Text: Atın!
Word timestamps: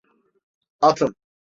Atın! 0.81 1.15